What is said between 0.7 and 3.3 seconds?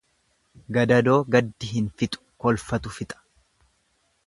Gadadoo gaddi hin fixu kolfatu fixa.